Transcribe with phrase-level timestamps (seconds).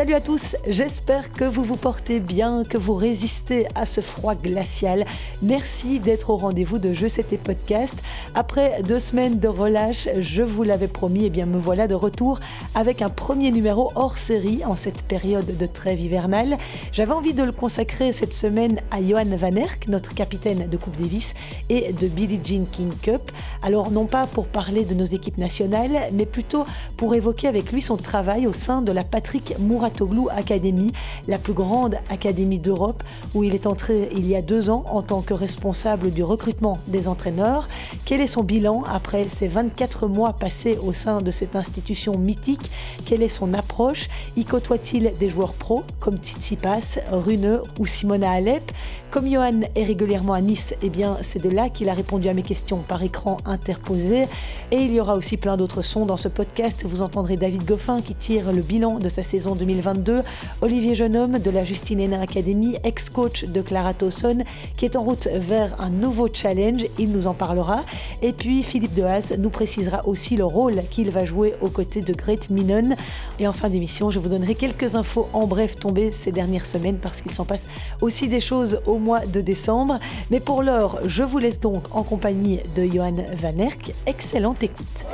[0.00, 4.34] Salut à tous, j'espère que vous vous portez bien, que vous résistez à ce froid
[4.34, 5.04] glacial.
[5.42, 7.96] Merci d'être au rendez-vous de Jeux C'était Podcast.
[8.34, 11.94] Après deux semaines de relâche, je vous l'avais promis, et eh bien me voilà de
[11.94, 12.40] retour
[12.74, 16.56] avec un premier numéro hors série en cette période de trêve hivernale.
[16.92, 20.96] J'avais envie de le consacrer cette semaine à Johan Van Erck, notre capitaine de Coupe
[20.96, 21.34] Davis
[21.68, 23.30] et de Billie Jean King Cup.
[23.62, 26.64] Alors non pas pour parler de nos équipes nationales, mais plutôt
[26.96, 30.92] pour évoquer avec lui son travail au sein de la Patrick Moore Mouratoglou Academy,
[31.26, 33.02] la plus grande académie d'Europe,
[33.34, 36.78] où il est entré il y a deux ans en tant que responsable du recrutement
[36.86, 37.68] des entraîneurs.
[38.04, 42.70] Quel est son bilan après ces 24 mois passés au sein de cette institution mythique?
[43.04, 44.08] Quelle est son approche?
[44.36, 48.72] Y côtoie-t-il des joueurs pros comme Tsitsipas, Runeux ou Simona Alep
[49.10, 52.34] comme Johan est régulièrement à Nice, eh bien c'est de là qu'il a répondu à
[52.34, 54.26] mes questions par écran interposé.
[54.70, 56.84] Et il y aura aussi plein d'autres sons dans ce podcast.
[56.84, 60.22] Vous entendrez David Goffin qui tire le bilan de sa saison 2022,
[60.60, 64.44] Olivier Jeunhomme de la Justine Hénin Academy, ex-coach de Clara Towson,
[64.76, 66.86] qui est en route vers un nouveau challenge.
[66.98, 67.82] Il nous en parlera.
[68.22, 72.12] Et puis Philippe Dehaze nous précisera aussi le rôle qu'il va jouer aux côtés de
[72.12, 72.94] Great Minon.
[73.40, 76.98] Et en fin d'émission, je vous donnerai quelques infos en bref tombées ces dernières semaines
[76.98, 77.66] parce qu'il s'en passe
[78.00, 79.98] aussi des choses au mois de décembre.
[80.30, 83.92] Mais pour l'heure, je vous laisse donc en compagnie de Johan Van Erck.
[84.06, 85.06] Excellente écoute.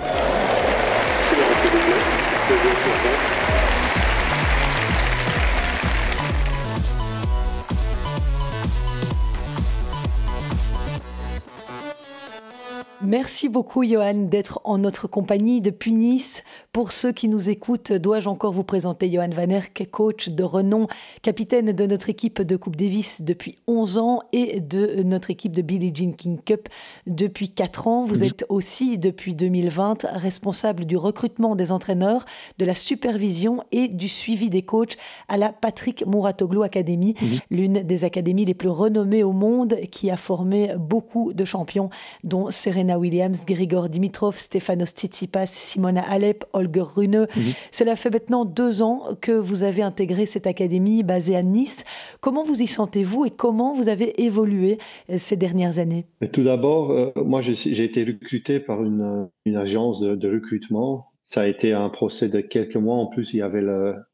[13.18, 16.44] Merci beaucoup, Johan, d'être en notre compagnie depuis Nice.
[16.70, 20.86] Pour ceux qui nous écoutent, dois-je encore vous présenter Johan Van Erck, coach de renom,
[21.22, 25.62] capitaine de notre équipe de Coupe Davis depuis 11 ans et de notre équipe de
[25.62, 26.68] Billie Jean King Cup
[27.06, 28.04] depuis 4 ans.
[28.04, 32.26] Vous êtes aussi, depuis 2020, responsable du recrutement des entraîneurs,
[32.58, 34.98] de la supervision et du suivi des coachs
[35.28, 37.14] à la Patrick Mouratoglou Academy,
[37.50, 41.88] l'une des académies les plus renommées au monde qui a formé beaucoup de champions,
[42.22, 43.05] dont Serena Williams,
[43.46, 47.26] Grigor Dimitrov, Stefanos Tsitsipas, Simona Alep, Holger Rune.
[47.70, 51.84] Cela fait maintenant deux ans que vous avez intégré cette académie basée à Nice.
[52.20, 54.78] Comment vous y sentez-vous et comment vous avez évolué
[55.10, 56.06] euh, ces dernières années?
[56.32, 61.10] Tout d'abord, euh, moi j'ai été recruté par une, agence de, recrutement.
[61.24, 62.96] Ça a été un procès de quelques mois.
[62.96, 63.64] En plus, il y avait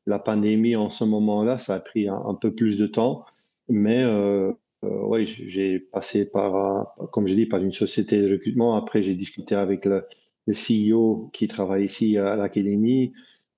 [0.07, 1.59] la pandémie en ce moment-là.
[1.59, 3.25] Ça a pris un, peu plus de temps.
[3.69, 4.53] Mais euh,
[4.83, 8.77] oui, j'ai passé par, comme je dis, par une société de recrutement.
[8.77, 10.05] Après, j'ai discuté avec le,
[10.49, 13.13] CEO qui travaille ici à l'académie.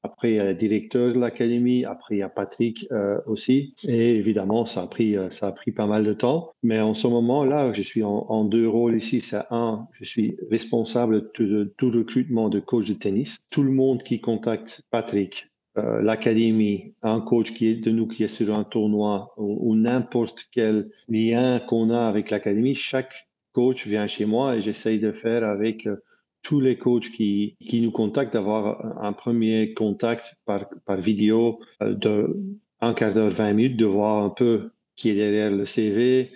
[0.05, 1.87] Après, il y a le directeur de l'académie.
[1.87, 3.75] Après, il y a Patrick euh, aussi.
[3.89, 6.53] Et évidemment, ça a, pris, euh, ça a pris pas mal de temps.
[6.63, 9.23] Mais en ce moment-là, je suis en, deux rôles ici.
[9.23, 13.47] C'est un, je suis responsable de, tout recrutement de coach de tennis.
[13.51, 18.23] Tout le monde qui contacte Patrick euh, l'académie, un coach qui est de nous qui
[18.23, 24.07] est sur un tournoi ou, n'importe quel lien qu'on a avec l'académie, chaque coach vient
[24.07, 25.97] chez moi et j'essaye de faire avec euh,
[26.43, 31.95] tous les coachs qui, qui nous contactent d'avoir un premier contact par, par vidéo euh,
[31.95, 32.37] de
[32.81, 36.31] un quart d'heure, 20 minutes, de voir un peu qui est derrière le CV,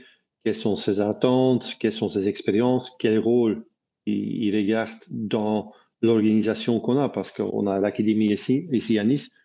[0.44, 3.64] quelles sont ses attentes, quelles sont ses expériences, quel rôle
[4.06, 5.72] il, il regarde dans
[6.02, 9.36] l'organisation qu'on a, parce qu'on a l'académie ici, ici à Nice,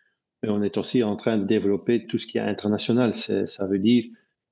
[0.42, 3.14] mais on est aussi en train de développer tout ce qui est international.
[3.14, 4.04] Ça veut dire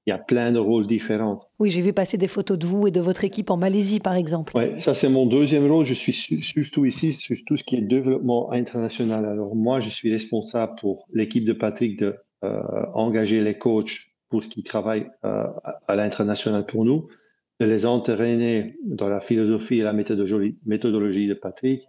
[0.07, 1.49] il y a plein de rôles différents.
[1.61, 4.15] Oui, j'ai vu passer des photos de vous et de votre équipe en Malaisie, par
[4.15, 4.53] exemple.
[4.57, 5.85] Oui, ça c'est mon deuxième rôle.
[5.85, 9.25] Je suis surtout ici sur tout ce qui est développement international.
[9.25, 12.61] Alors moi, je suis responsable pour l'équipe de Patrick de euh,
[12.95, 15.45] engager les coachs pour ce qui travaillent euh,
[15.87, 17.07] à l'international pour nous,
[17.61, 21.83] de les entraîner dans la philosophie et la méthodologie de Patrick,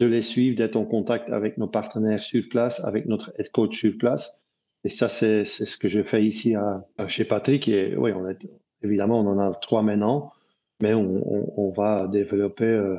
[0.00, 3.78] de les suivre, d'être en contact avec nos partenaires sur place, avec notre head coach
[3.78, 4.42] sur place.
[4.84, 7.66] Et ça, c'est ce que je fais ici à, chez Patrick.
[7.68, 8.46] Et oui, on est,
[8.82, 10.32] évidemment, on en a trois maintenant,
[10.80, 12.96] mais on, on, va développer euh,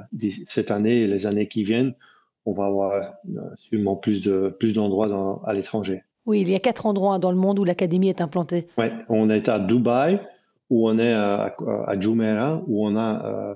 [0.47, 1.93] cette année et les années qui viennent.
[2.45, 6.03] On va avoir euh, sûrement plus de plus d'endroits à l'étranger.
[6.25, 8.67] Oui, il y a quatre endroits dans le monde où l'académie est implantée.
[8.77, 10.19] Oui, on est à Dubaï,
[10.69, 11.55] où on est à,
[11.85, 13.55] à Jumeirah, où on a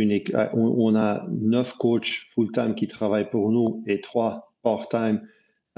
[0.00, 5.26] euh, on a neuf coachs full-time qui travaillent pour nous et trois part-time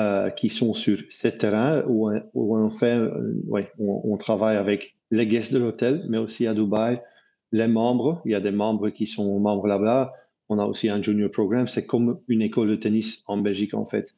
[0.00, 3.42] euh, qui sont sur ce terrain où, on fait, euh,
[3.78, 7.00] on, travaille avec les guests de l'hôtel, mais aussi à Dubaï,
[7.52, 8.22] les membres.
[8.24, 10.12] Il y a des membres qui sont membres là-bas.
[10.48, 11.68] On a aussi un junior programme.
[11.68, 14.14] C'est comme une école de tennis en Belgique, en fait.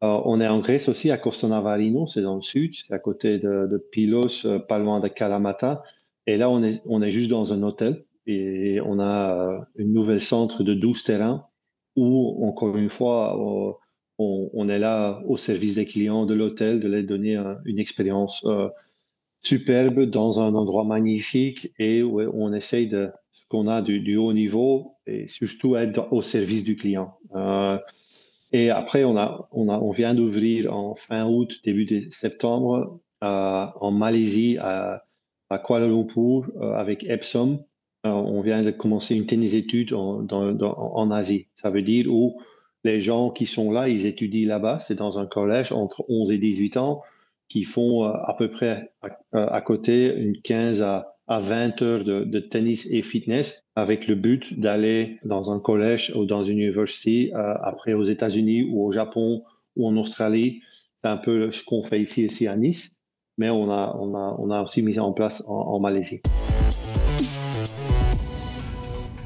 [0.00, 3.66] on est en Grèce aussi, à Costonavarino, c'est dans le sud, c'est à côté de,
[3.66, 5.82] de Pylos, pas loin de Kalamata.
[6.26, 9.92] Et là, on est, on est juste dans un hôtel et on a euh, une
[9.92, 11.46] nouvelle centre de 12 terrains
[11.96, 13.36] où, encore une fois,
[14.18, 18.68] on, est là au service des clients de l'hôtel, de les donner une expérience euh,
[19.42, 24.32] superbe dans un endroit magnifique et où on essaye de ce qu'on a du, haut
[24.32, 27.18] niveau et surtout être au service du client.
[27.34, 27.78] Euh,
[28.52, 33.90] et après, on, a, on, a, on vient d'ouvrir en fin août, début septembre, en
[33.90, 35.02] Malaisie, à,
[35.52, 37.64] à Kuala Lumpur, euh, avec Epsom.
[38.04, 41.46] On vient de commencer une tennis étude en, Asie.
[41.54, 42.40] Ça veut dire où
[42.84, 44.80] les gens qui sont là, ils étudient là-bas.
[44.80, 47.02] C'est dans un collège entre 11 et 18 ans
[47.48, 48.92] qui font euh, à peu près
[49.32, 55.18] à, côté une 15 à, 20 heures de, tennis et fitness avec le but d'aller
[55.24, 59.42] dans un collège ou dans une université, euh, après aux États-Unis ou au Japon
[59.76, 60.60] ou en Australie.
[61.02, 62.96] C'est un peu ce qu'on fait ici, ici à Nice,
[63.38, 66.20] mais on a, on a, on a aussi mis en place en Malaisie.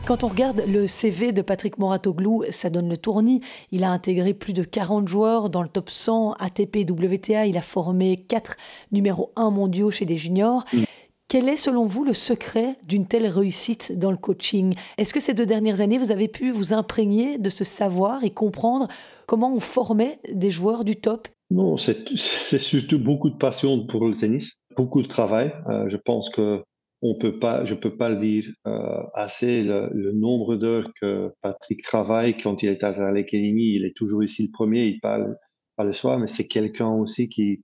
[0.07, 3.41] Quand on regarde le CV de Patrick Moratoglou, ça donne le tournis.
[3.73, 7.47] Il a intégré plus de 40 joueurs dans le top 100 ATP WTA.
[7.47, 8.57] Il a formé 4
[8.93, 10.65] numéros 1 mondiaux chez les juniors.
[10.73, 10.83] Mm.
[11.27, 14.77] Quel est selon vous le secret d'une telle réussite dans le coaching?
[14.97, 18.31] Est-ce que ces deux dernières années, vous avez pu vous imprégner de ce savoir et
[18.31, 18.87] comprendre
[19.27, 21.27] comment on formait des joueurs du top?
[21.51, 25.53] Non, c'est surtout beaucoup de passion pour le tennis, beaucoup de travail.
[25.69, 26.63] Euh, je pense que
[27.11, 31.83] on peut pas, je peux pas le dire euh, assez, le, nombre d'heures que Patrick
[31.83, 35.33] travaille quand il est à l'académie, il est toujours ici le premier, il parle
[35.77, 37.63] pas le soir, mais c'est quelqu'un aussi qui,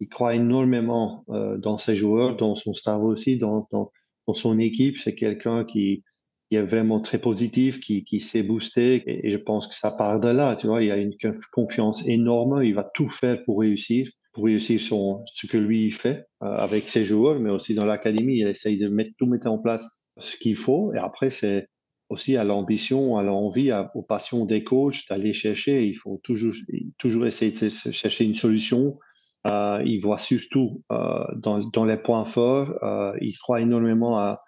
[0.00, 3.90] qui croit énormément euh, dans ses joueurs, dans son staff aussi, dans, dans,
[4.34, 4.98] son équipe.
[4.98, 6.02] C'est quelqu'un qui,
[6.50, 10.20] est vraiment très positif, qui, qui sait booster, et, et, je pense que ça part
[10.20, 11.14] de là, tu vois, il a une
[11.50, 16.26] confiance énorme, il va tout faire pour réussir pour réussir son, ce que lui fait
[16.42, 19.58] euh, avec ses joueurs, mais aussi dans l'académie, il essaye de mettre, tout mettre en
[19.58, 20.92] place ce qu'il faut.
[20.94, 21.68] Et après, c'est
[22.08, 25.86] aussi à l'ambition, à l'envie, aux passions des coachs d'aller chercher.
[25.86, 26.54] Il faut toujours,
[26.98, 28.98] toujours essayer de chercher une solution.
[29.46, 32.72] Euh, il voit surtout euh, dans, dans, les points forts.
[32.82, 34.42] Euh, il croit énormément à,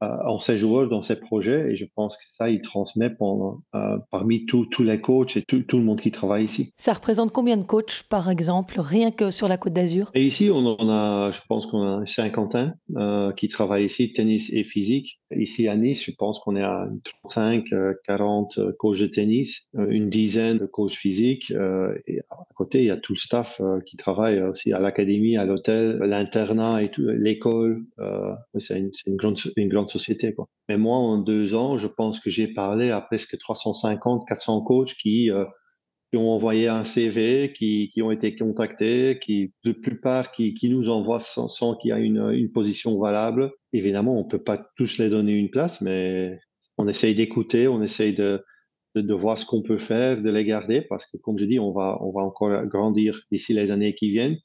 [0.00, 1.72] en ses joueurs, dans ses projets.
[1.72, 5.64] Et je pense que ça, il transmet pendant, euh, parmi tous les coachs et tout,
[5.76, 6.72] le monde qui travaille ici.
[6.76, 10.10] Ça représente combien de coachs, par exemple, rien que sur la Côte d'Azur?
[10.14, 14.12] Et ici, on en a, je pense qu'on a un cinquantaine euh, qui travaillent ici,
[14.12, 15.20] tennis et physique.
[15.36, 16.88] Ici à Nice, je pense qu'on est à
[17.28, 17.66] 35,
[18.04, 21.50] 40 coachs de tennis, une dizaine de coachs physiques.
[22.06, 25.44] et à côté, il y a tout le staff qui travaille aussi à l'académie, à
[25.44, 27.84] l'hôtel, l'internat et tout, l'école.
[28.58, 30.34] c'est une, une, grande, une grande société.
[30.34, 30.46] Quoi.
[30.68, 34.94] Mais moi, en deux ans, je pense que j'ai parlé à presque 350, 400 coachs
[34.94, 35.44] qui, euh,
[36.10, 40.68] qui ont envoyé un CV, qui, qui, ont été contactés, qui, la plupart qui, qui
[40.68, 43.50] nous envoient sans, qu'il y ait une, une, position valable.
[43.72, 46.38] Évidemment, on peut pas tous les donner une place, mais
[46.78, 48.42] on essaye d'écouter, on essaye de,
[48.94, 51.58] de, de, voir ce qu'on peut faire, de les garder, parce que comme je dis,
[51.58, 54.38] on va, on va encore grandir d'ici les années qui viennent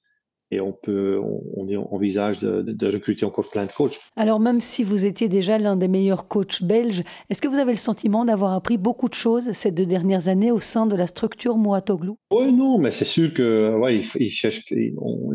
[0.53, 3.99] et on peut, on, envisage de, recruter encore plein de coachs.
[4.15, 7.71] Alors même si vous étiez déjà l'un des meilleurs coachs belges, est-ce que vous avez
[7.71, 11.07] le sentiment d'avoir appris beaucoup de choses ces deux dernières années au sein de la
[11.07, 15.33] structure Moatoglou Oui, non, mais c'est sûr que ouais, il, cherche, on,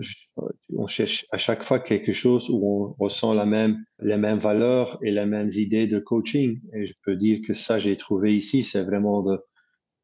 [0.77, 4.99] on, cherche à chaque fois quelque chose où on ressent la même, les mêmes valeurs
[5.03, 6.61] et les mêmes idées de coaching.
[6.75, 9.39] Et je peux dire que ça, j'ai trouvé ici, c'est vraiment de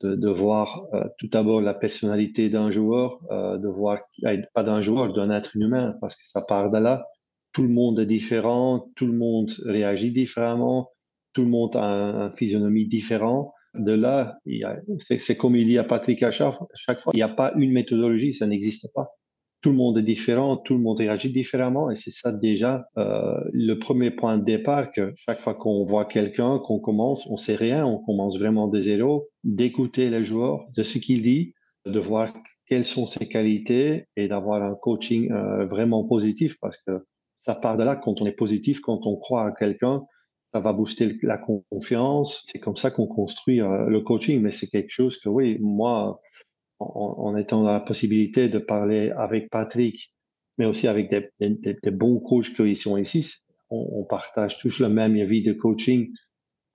[0.02, 4.00] de, voir euh, tout d'abord la personnalité d'un joueur, euh, de voir,
[4.54, 7.06] pas d'un joueur, d'un être humain, parce que ça part de là.
[7.52, 10.90] Tout le monde est différent, tout le monde réagit différemment,
[11.32, 13.52] tout le monde a une physionomie différente.
[13.74, 14.38] De là,
[14.98, 18.32] c'est comme il dit à Patrick à chaque fois, il n'y a pas une méthodologie,
[18.32, 19.16] ça n'existe pas
[19.64, 23.40] tout le monde est différent, tout le monde réagit différemment, et c'est ça déjà euh,
[23.54, 27.56] le premier point de départ que chaque fois qu'on voit quelqu'un, qu'on commence, on sait
[27.56, 31.54] rien, on commence vraiment de zéro, d'écouter les joueurs, de ce qu'il dit,
[31.86, 32.34] de voir
[32.66, 37.06] quelles sont ses qualités et d'avoir un coaching euh, vraiment positif parce que
[37.40, 40.02] ça part de là quand on est positif, quand on croit à quelqu'un,
[40.52, 42.44] ça va booster la confiance.
[42.48, 46.20] C'est comme ça qu'on construit euh, le coaching, mais c'est quelque chose que oui, moi,
[46.94, 50.12] en, étant dans la possibilité de parler avec Patrick,
[50.58, 53.34] mais aussi avec des, bons coachs qui sont ici,
[53.70, 56.12] on, partage tous le même avis de coaching,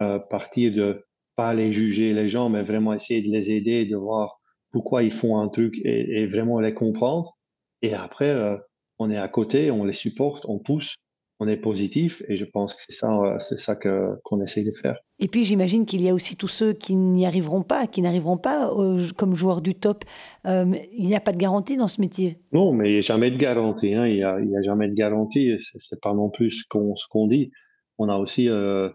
[0.02, 3.96] euh, partir de pas les juger les gens, mais vraiment essayer de les aider, de
[3.96, 4.40] voir
[4.72, 7.38] pourquoi ils font un truc et, vraiment les comprendre.
[7.82, 8.58] Et après, euh,
[8.98, 10.98] on est à côté, on les supporte, on pousse
[11.40, 14.64] on est positif et je pense que c'est ça, euh, c'est ça que, qu'on essaie
[14.64, 14.98] de faire.
[15.20, 18.38] Et puis j'imagine qu'il y a aussi tous ceux qui n'y arriveront pas, qui n'arriveront
[18.38, 18.70] pas
[19.16, 20.04] comme joueurs du top.
[20.46, 22.40] Euh, il n'y a pas de garantie dans ce métier?
[22.52, 23.94] Non, mais il n'y a jamais de garantie.
[23.94, 24.08] Hein.
[24.08, 25.56] Il n'y a, a, jamais de garantie.
[25.60, 27.52] C'est, c'est pas non plus ce qu'on, ce qu'on dit.
[27.98, 28.90] On a aussi euh,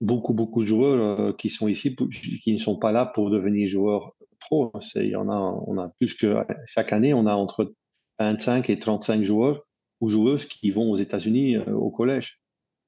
[0.00, 1.96] beaucoup, beaucoup de joueurs qui sont ici,
[2.42, 4.72] qui ne sont pas là pour devenir joueurs pro.
[4.96, 7.74] Il y en a, on a plus que chaque année, on a entre
[8.18, 9.67] 25 et 35 joueurs
[10.00, 12.38] ou joueuses qui vont aux États-Unis euh, au collège,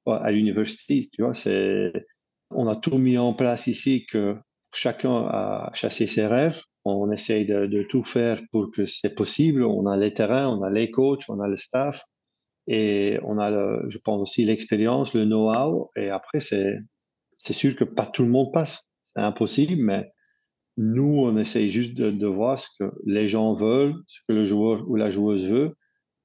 [0.05, 0.99] à l'université.
[1.13, 1.91] Tu vois, c'est,
[2.49, 4.35] on a tout mis en place ici que
[4.73, 6.61] chacun a chassé ses rêves.
[6.83, 9.63] On essaye de, tout faire pour que c'est possible.
[9.63, 12.03] On a les terrains, on a les coachs, on a le staff
[12.67, 13.51] et on a,
[13.87, 15.91] je pense aussi l'expérience, le know-how.
[15.95, 16.73] Et après, c'est,
[17.37, 18.89] c'est sûr que pas tout le monde passe.
[19.15, 20.11] C'est impossible, mais
[20.77, 24.83] nous, on essaye juste de, voir ce que les gens veulent, ce que le joueur
[24.87, 25.75] ou la joueuse veut,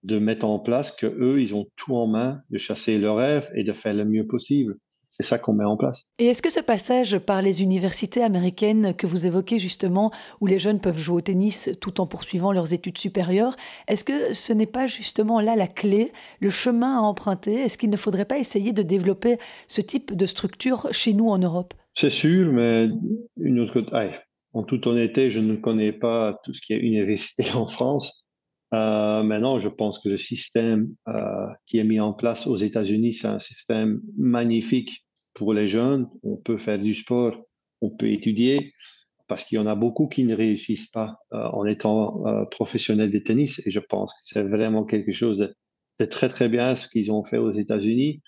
[0.03, 3.51] de mettre en place que eux, ils ont tout en main de chasser leurs rêves
[3.55, 4.77] et de faire le mieux possible.
[5.09, 6.07] C'est ça qu'on met en place.
[6.19, 10.11] Et est-ce que ce passage par les universités américaines que vous évoquez justement,
[10.41, 13.55] où les jeunes peuvent jouer au tennis tout en poursuivant leurs études supérieures,
[13.87, 17.55] est-ce que ce n'est pas justement là la clé, le chemin à emprunter?
[17.55, 19.39] Est-ce qu'il ne faudrait pas essayer de développer
[19.69, 21.75] ce type de structure chez nous en Europe?
[21.95, 22.89] C'est sûr, mais
[23.41, 23.85] une autre...
[24.53, 28.26] en toute honnêteté, je ne connais pas tout ce qui est université en France.
[28.77, 33.15] Euh, maintenant, je pense que le système euh, qui est mis en place aux États-Unis,
[33.15, 36.09] c'est un système magnifique pour les jeunes.
[36.23, 37.35] On peut faire du sport,
[37.81, 38.75] on peut étudier,
[39.29, 43.19] parce qu'il y en a beaucoup qui ne réussissent pas euh, en étant professionnels de
[43.19, 43.67] tennis.
[43.67, 45.55] Et je pense que c'est vraiment quelque chose
[45.99, 48.21] de très, très bien ce qu'ils ont fait aux États-Unis.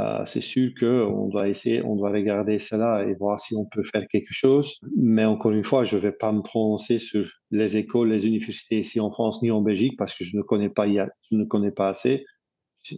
[0.00, 3.84] Euh, c'est sûr qu'on doit essayer, on doit regarder cela et voir si on peut
[3.84, 4.78] faire quelque chose.
[4.96, 8.80] Mais encore une fois, je ne vais pas me prononcer sur les écoles, les universités
[8.80, 11.70] ici en France ni en Belgique parce que je ne connais pas, je ne connais
[11.70, 12.24] pas assez.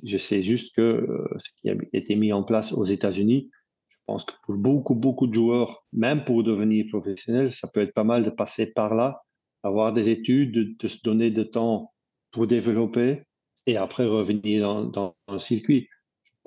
[0.05, 3.51] Je sais juste que euh, ce qui a été mis en place aux États-Unis,
[3.89, 7.95] je pense que pour beaucoup, beaucoup de joueurs, même pour devenir professionnel, ça peut être
[7.95, 9.21] pas mal de passer par là,
[9.63, 11.93] avoir des études, de, se donner de temps
[12.33, 13.23] pour développer
[13.67, 15.89] et après revenir dans, dans le circuit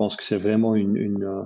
[0.00, 1.42] pense que c'est vraiment une, une, euh,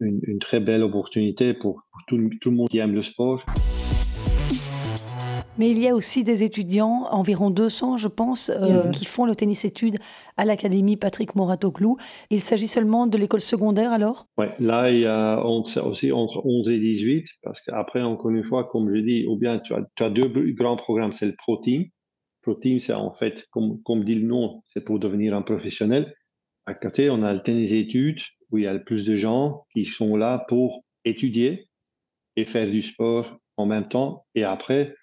[0.00, 3.46] une, très belle opportunité pour, tout, tout, le monde qui aime le sport.
[5.56, 9.36] Mais il y a aussi des étudiants, environ 200 je pense, euh, qui font le
[9.36, 9.98] tennis études
[10.36, 11.96] à l'Académie Patrick Moratoglou.
[12.30, 14.26] Il s'agit seulement de l'école secondaire alors?
[14.36, 18.64] Oui, là il y a aussi entre 11 et 18, parce qu'après, encore une fois,
[18.64, 21.56] comme je dis, ou bien tu as, tu as deux grands programmes, c'est le Pro
[21.58, 21.84] Team.
[22.42, 26.12] Pro Team, c'est en fait, comme, comme dit le nom, c'est pour devenir un professionnel.
[26.66, 29.64] À côté, on a le tennis études où il y a le plus de gens
[29.72, 31.68] qui sont là pour étudier
[32.36, 34.26] et faire du sport en même temps.
[34.34, 34.94] Et après,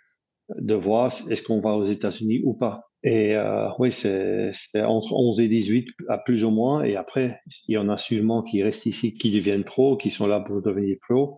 [0.57, 2.89] de voir est-ce qu'on va aux États-Unis ou pas.
[3.03, 6.83] Et euh, oui, c'est entre 11 et 18 à plus ou moins.
[6.83, 10.27] Et après, il y en a sûrement qui restent ici, qui deviennent pro, qui sont
[10.27, 11.37] là pour devenir pro,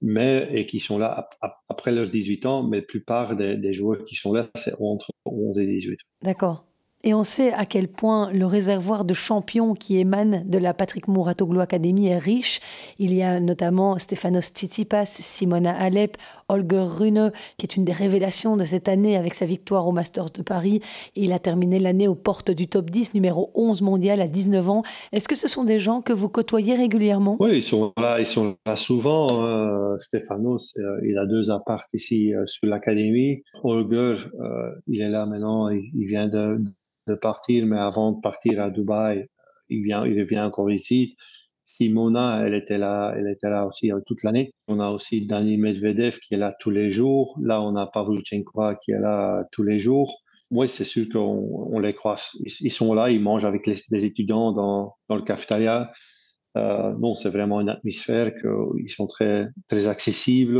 [0.00, 1.28] mais et qui sont là
[1.68, 2.62] après leurs 18 ans.
[2.66, 5.98] Mais la plupart des, des joueurs qui sont là, c'est entre 11 et 18.
[6.22, 6.66] D'accord.
[7.06, 11.06] Et on sait à quel point le réservoir de champions qui émane de la Patrick
[11.06, 12.60] Mouratoglou Academy est riche.
[12.98, 16.16] Il y a notamment Stefanos Tsitsipas, Simona Alep,
[16.48, 20.30] Holger Rune, qui est une des révélations de cette année avec sa victoire au Masters
[20.30, 20.80] de Paris.
[21.14, 24.82] il a terminé l'année aux portes du top 10, numéro 11 mondial à 19 ans.
[25.12, 27.36] Est-ce que ce sont des gens que vous côtoyez régulièrement?
[27.38, 29.44] Oui, ils sont là, ils sont là souvent.
[29.44, 33.42] Euh, Stefanos, euh, il a deux apparts ici euh, sur l'Académie.
[33.62, 34.14] Holger,
[34.86, 36.58] il est là maintenant, il vient de
[37.06, 39.26] de partir, mais avant de partir à Dubaï,
[39.68, 41.16] il vient, il vient encore ici.
[41.64, 44.52] Simona, elle était là, elle était là aussi euh, toute l'année.
[44.68, 47.36] On a aussi Dani Medvedev qui est là tous les jours.
[47.42, 50.22] Là, on a Pavlyuchenkova qui est là tous les jours.
[50.50, 52.32] Oui, c'est sûr qu'on on les croise.
[52.60, 55.90] Ils, sont là, ils mangent avec les, étudiants dans, dans le cafétéria.
[56.56, 60.54] Euh, non, c'est vraiment une atmosphère qu'ils sont très, très accessibles.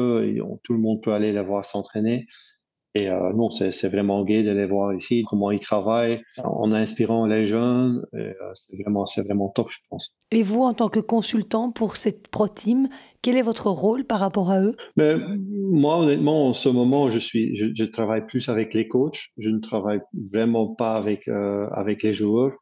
[0.65, 2.27] Tout le monde peut aller les voir s'entraîner.
[2.97, 7.27] Et euh, non, c'est vraiment gai de les voir ici, comment ils travaillent, en inspirant
[7.27, 8.07] les jeunes.
[8.15, 10.17] Euh, c'est vraiment, vraiment top, je pense.
[10.31, 12.89] Et vous, en tant que consultant pour cette pro team,
[13.21, 14.77] quel est votre rôle par rapport à eux?
[14.97, 19.31] Mais, Moi, honnêtement, en ce moment, je, suis, je, travaille plus avec les coachs.
[19.39, 22.53] Je ne travaille vraiment pas avec, euh, avec les joueurs.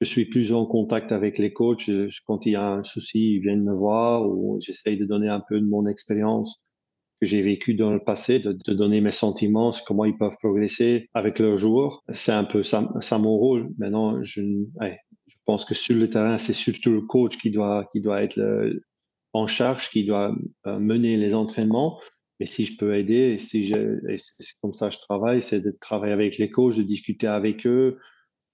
[0.00, 1.90] Je suis plus en contact avec les coachs.
[2.26, 5.42] Quand il y a un souci, ils viennent me voir ou j'essaye de donner un
[5.46, 6.63] peu de mon expérience
[7.24, 11.38] que j'ai vécu dans le passé, de, donner mes sentiments, comment ils peuvent progresser avec
[11.38, 12.02] leurs joueurs.
[12.10, 12.82] C'est un peu ça,
[13.18, 13.70] mon rôle.
[13.78, 14.42] Maintenant, je,
[15.46, 18.40] pense que sur le terrain, c'est surtout le coach qui doit, qui doit être
[19.32, 20.34] en charge, qui doit
[20.66, 22.00] euh, mener les entraînements.
[22.40, 26.12] Mais si je peux aider, si c'est comme ça que je travaille, c'est de travailler
[26.12, 27.98] avec les coachs, de discuter avec eux,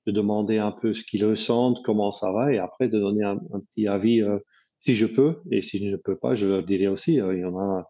[0.06, 3.38] de demander un peu ce qu'ils ressentent, comment ça va, et après de donner un,
[3.74, 4.38] petit avis euh,
[4.80, 5.40] si je peux.
[5.50, 7.20] Et si je ne peux pas, je leur dirai aussi.
[7.20, 7.88] Euh, il y en a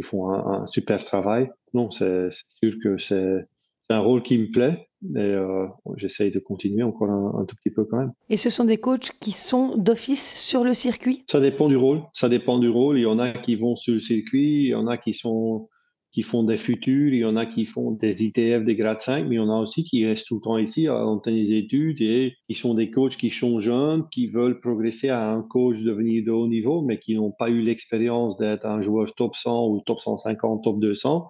[0.00, 1.50] ils font un, super travail.
[1.74, 3.46] Non, c'est sûr que c'est
[3.90, 5.66] un rôle qui me plaît et euh,
[5.96, 8.12] j'essaye de continuer encore un, tout petit peu quand même.
[8.30, 11.24] Et ce sont des coachs qui sont d'office sur le circuit?
[11.30, 12.02] Ça dépend du rôle.
[12.14, 12.98] Ça dépend du rôle.
[12.98, 15.68] Il y en a qui vont sur le circuit, il y en a qui sont
[16.12, 19.26] qui font des futurs, il y en a qui font des ITF, des grades 5,
[19.28, 22.00] mais il y en a aussi qui restent tout le temps ici en tennis études
[22.02, 26.24] et qui sont des coachs qui sont jeunes, qui veulent progresser à un coach devenir
[26.24, 29.80] de haut niveau, mais qui n'ont pas eu l'expérience d'être un joueur top 100 ou
[29.80, 31.28] top 150, top 200,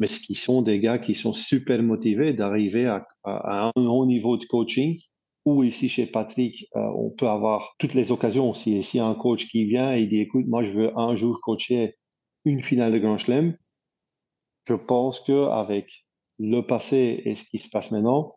[0.00, 4.44] mais qui sont des gars qui sont super motivés d'arriver à, un haut niveau de
[4.44, 4.98] coaching
[5.44, 8.52] ou ici chez Patrick, euh, on peut avoir toutes les occasions.
[8.52, 11.94] Si, si un coach qui vient et dit, écoute, moi je veux un jour coacher
[12.44, 13.56] une finale de Grand Chelem,
[14.68, 16.04] je pense qu'avec
[16.38, 18.34] le passé et ce qui se passe maintenant,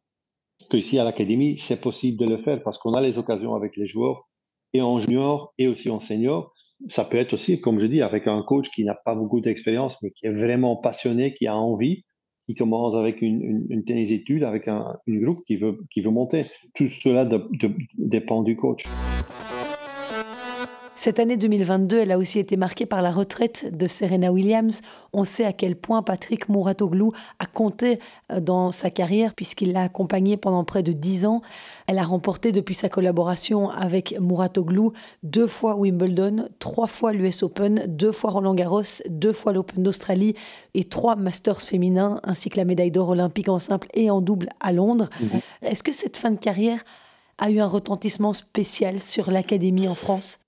[0.69, 3.75] que ici à l'académie, c'est possible de le faire parce qu'on a les occasions avec
[3.77, 4.27] les joueurs
[4.73, 6.53] et en junior et aussi en senior.
[6.87, 9.97] Ça peut être aussi, comme je dis, avec un coach qui n'a pas beaucoup d'expérience,
[10.01, 12.05] mais qui est vraiment passionné, qui a envie,
[12.47, 16.45] qui commence avec une, une, tennis étude, avec un groupe qui veut, qui veut monter.
[16.75, 17.27] Tout cela
[17.97, 18.83] dépend du coach.
[21.01, 24.81] Cette année 2022, elle a aussi été marquée par la retraite de Serena Williams.
[25.13, 27.99] On sait à quel point Patrick Mouratoglou a compté
[28.33, 31.41] euh, dans sa carrière puisqu'il l'a accompagnée pendant près de dix ans.
[31.87, 34.91] Elle a remporté depuis sa collaboration avec Mouratoglou
[35.23, 40.35] deux fois Wimbledon, trois fois l'US Open, deux fois Roland Garros, deux fois l'Open d'Australie
[40.73, 44.49] et trois Masters féminins ainsi que la médaille d'or olympique en simple et en double
[44.59, 45.07] à Londres.
[45.21, 45.39] Mhm.
[45.61, 46.83] Est-ce que cette fin de carrière
[47.37, 50.39] a eu un retentissement spécial sur l'académie en France?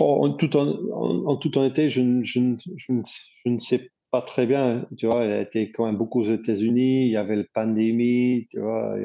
[0.00, 4.86] Oh, en, tout en, toute honnêteté, je, ne sais pas très bien.
[4.96, 7.06] Tu vois, elle a été quand même beaucoup aux États-Unis.
[7.06, 8.46] Il y avait la pandémie.
[8.50, 8.96] Tu vois,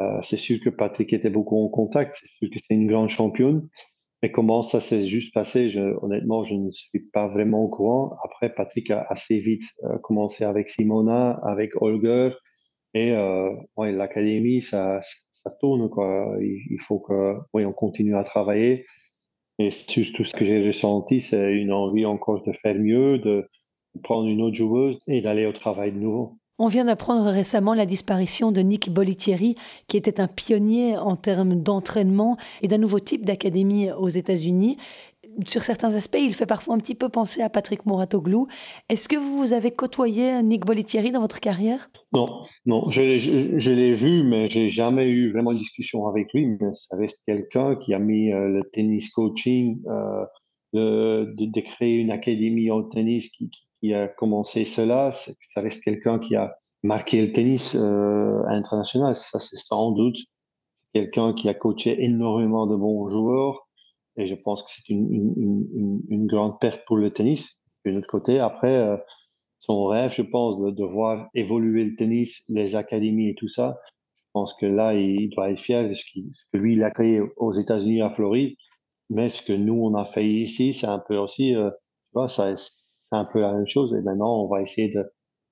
[0.00, 2.16] euh, c'est sûr que Patrick était beaucoup en contact.
[2.20, 3.68] C'est sûr que c'est une grande championne.
[4.22, 5.70] Mais comment ça s'est juste passé
[6.02, 8.16] Honnêtement, je ne suis pas vraiment au courant.
[8.24, 12.30] Après, Patrick a assez vite euh, commencé avec Simona, avec Holger.
[12.94, 15.00] Et euh, l'académie, ça,
[15.60, 15.88] tourne.
[15.88, 16.36] Quoi.
[16.40, 18.86] Il, il faut que, on continue à travailler.
[19.58, 23.48] Et tout ce que j'ai ressenti, c'est une envie encore de faire mieux, de
[24.02, 26.38] prendre une autre joueuse et d'aller au travail de nouveau.
[26.60, 29.54] On vient d'apprendre récemment la disparition de Nick Bolitieri,
[29.86, 34.76] qui était un pionnier en termes d'entraînement et d'un nouveau type d'académie aux États-Unis
[35.46, 38.48] sur certains aspects, il fait parfois un petit peu penser à Patrick Mouratoglou.
[38.88, 41.90] Est-ce que vous avez côtoyé Nick Bolitieri dans votre carrière?
[42.12, 46.46] Non, non, je, l'ai vu, mais j'ai jamais eu vraiment une discussion avec lui.
[46.46, 52.10] Mais ça reste quelqu'un qui a mis euh, le tennis coaching, euh, de, créer une
[52.10, 55.12] académie en tennis qui, a commencé cela.
[55.12, 59.14] Ça reste quelqu'un qui a marqué le tennis euh, international.
[59.14, 60.18] Ça, c'est sans doute
[60.94, 63.67] quelqu'un qui a coaché énormément de bons joueurs
[64.18, 67.60] et je pense que c'est une, grande perte pour le tennis.
[67.84, 68.96] De l'autre côté, après, euh,
[69.60, 73.78] son rêve, je pense, de, voir évoluer le tennis, les académies et tout ça,
[74.16, 76.90] je pense que là, il doit être fier de ce, ce que lui, il a
[76.90, 78.56] créé aux États-Unis, à Floride.
[79.08, 82.28] Mais ce que nous, on a fait ici, c'est un peu aussi, euh, tu vois,
[82.28, 82.54] c'est
[83.12, 83.94] un peu la même chose.
[83.94, 85.04] Et maintenant, on va essayer de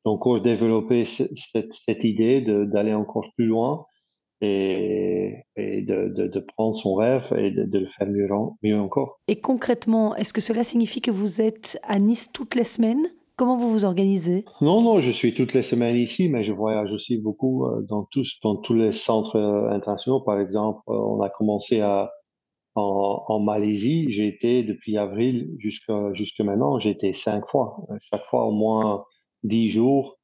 [0.04, 3.86] encore développer cette, cette idée d'aller encore plus loin
[4.40, 8.28] et, de, prendre son rêve et de, le faire mieux,
[8.62, 9.18] mieux encore.
[9.28, 13.06] Et concrètement, est-ce que cela signifie que vous êtes à Nice toutes les semaines?
[13.36, 14.46] Comment vous vous organisez?
[14.62, 18.04] Non, non, je suis toutes les semaines ici, mais je voyage aussi beaucoup euh, dans
[18.10, 20.20] tous, dans tous les centres euh, internationaux.
[20.20, 22.10] Par exemple, euh, on a commencé à,
[22.76, 24.06] en, Malaisie.
[24.10, 27.76] J'ai été depuis avril jusqu'à jusque maintenant, j'ai été cinq fois.
[28.10, 29.04] Chaque fois au moins
[29.42, 30.15] dix jours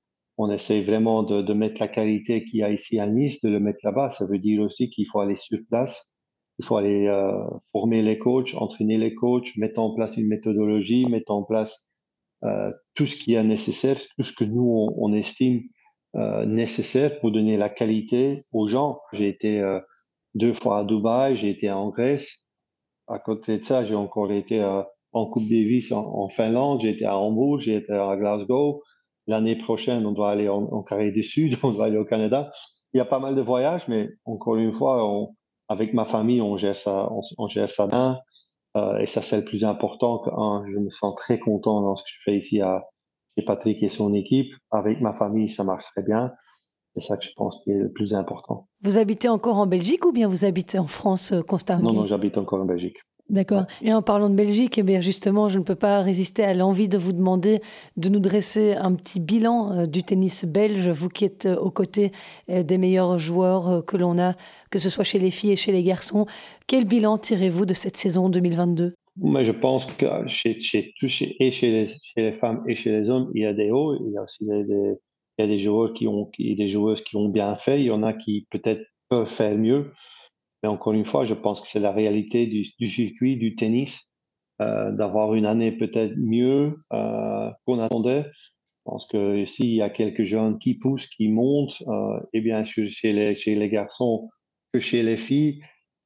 [0.42, 3.60] on essaie vraiment de, mettre la qualité qu'il y a ici à Nice, de le
[3.60, 4.10] mettre là-bas.
[4.10, 6.10] Ça veut dire aussi qu'il faut aller sur place,
[6.58, 7.32] il faut aller euh,
[7.70, 11.86] former les coachs, entraîner les coachs, mettre en place une méthodologie, mettre en place
[12.42, 15.62] euh, tout ce qui est nécessaire, tout ce que nous, on, estime
[16.16, 18.98] euh, nécessaire pour donner la qualité aux gens.
[19.12, 19.62] J'ai été
[20.34, 22.46] deux fois à Dubaï, j'ai été en Grèce.
[23.06, 24.60] À côté de ça, j'ai encore été
[25.12, 28.82] en Coupe Davis en, en Finlande, j'ai été à Hambourg, j'ai été à Glasgow.
[29.26, 32.50] L'année prochaine, on doit aller en, en, Corée du Sud, on doit aller au Canada.
[32.92, 35.34] Il y a pas mal de voyages, mais encore une fois, on,
[35.68, 37.08] avec ma famille, on gère ça,
[37.38, 38.18] on, gère ça bien.
[38.76, 40.22] Euh, et ça, c'est le plus important.
[40.66, 42.82] je me sens très content dans ce que je fais ici à,
[43.36, 44.52] chez Patrick et son équipe.
[44.70, 46.32] Avec ma famille, ça marche très bien.
[46.94, 48.68] C'est ça que je pense qui est le plus important.
[48.82, 52.06] Vous habitez encore en Belgique ou bien vous habitez en France, euh, Constant Non, non,
[52.06, 52.98] j'habite encore en Belgique.
[53.30, 53.64] D'accord.
[53.82, 56.88] Et en parlant de Belgique, eh bien justement, je ne peux pas résister à l'envie
[56.88, 57.60] de vous demander
[57.96, 61.70] de nous dresser un petit bilan euh, du tennis belge, vous qui êtes euh, aux
[61.70, 62.12] côtés
[62.50, 64.34] euh, des meilleurs joueurs que l'on a,
[64.70, 66.26] que ce soit chez les filles et chez les garçons.
[66.66, 70.92] Quel bilan tirez-vous de cette saison 2022 Mais Je pense que chez, chez,
[71.40, 74.18] et chez les, femmes et chez les hommes, il y a des hauts, il y
[74.18, 74.98] a aussi des,
[75.38, 77.90] il y a des joueurs qui ont, des joueuses qui ont bien fait, il y
[77.90, 79.92] en a qui peut-être peuvent faire mieux.
[80.62, 84.10] Mais encore une fois, je pense que c'est la réalité du, circuit, du tennis,
[84.60, 88.24] euh, d'avoir une année peut-être mieux euh, qu'on attendait.
[88.24, 92.64] Je pense que s'il y a quelques jeunes qui poussent, qui montent, euh, et bien
[92.64, 94.28] chez les, chez les garçons
[94.72, 95.62] que chez les filles,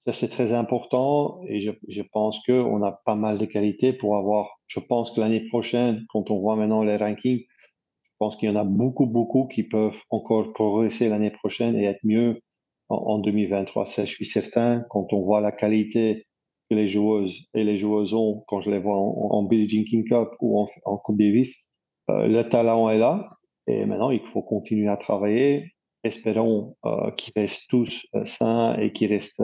[0.06, 4.16] ça c'est très important et je, je pense qu'on a pas mal de qualités pour
[4.16, 8.48] avoir, je pense que l'année prochaine, quand on voit maintenant les rankings, je pense qu'il
[8.48, 12.40] y en a beaucoup, beaucoup qui peuvent encore progresser l'année prochaine et être mieux
[12.88, 13.86] en, 2023.
[13.86, 16.26] Ça, je suis certain, quand on voit la qualité
[16.70, 19.84] que les joueuses et les joueuses ont, quand je les vois en, en Billie Jean
[19.84, 21.64] King Cup ou en, Coupe Davis,
[22.10, 23.28] euh, le talent est là.
[23.66, 25.72] Et maintenant, il faut continuer à travailler.
[26.04, 29.42] Espérons euh, qu'ils restent tous euh, sains et qu'ils restent,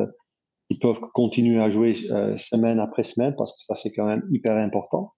[0.68, 4.57] qu'ils peuvent continuer à jouer semaine après semaine parce que ça, c'est quand même hyper
[4.57, 5.12] important.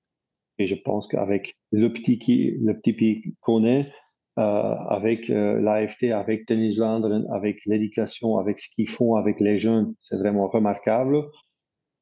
[0.58, 3.90] Et je pense qu'avec le petit qui, le petit qu'on est,
[4.36, 9.94] avec euh, l'AFT, avec Tennis Landren, avec l'éducation, avec ce qu'ils font avec les jeunes,
[10.00, 11.22] c'est vraiment remarquable.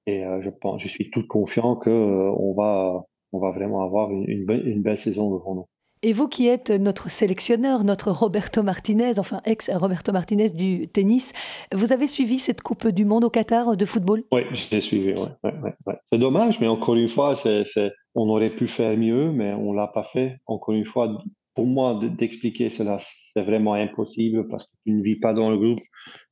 [0.07, 4.11] Et euh, je pense, je suis tout confiant que on va, on va vraiment avoir
[4.11, 5.67] une, une, belle saison devant nous.
[6.05, 11.33] Et vous qui êtes notre sélectionneur, notre Roberto Martinez, enfin ex-Roberto Martinez du tennis,
[11.73, 14.25] vous avez suivi cette Coupe du Monde au Qatar de football?
[14.33, 15.13] Oui, j'ai suivi.
[15.13, 17.35] Ouais, ouais, c'est dommage, mais encore une fois,
[18.17, 20.39] on aurait pu faire mieux, mais on l'a pas fait.
[20.47, 21.23] Encore une fois,
[21.55, 25.59] pour moi, d'expliquer cela, c'est vraiment impossible parce que tu ne vis pas dans le
[25.59, 25.81] groupe,